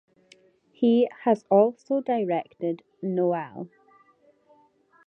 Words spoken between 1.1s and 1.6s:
has